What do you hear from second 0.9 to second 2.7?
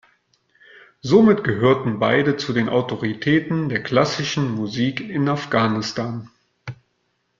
Somit gehörten beide zu den